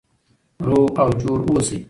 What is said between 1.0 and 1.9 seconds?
او جوړ اوسئ.